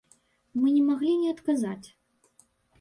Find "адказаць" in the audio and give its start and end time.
1.37-1.87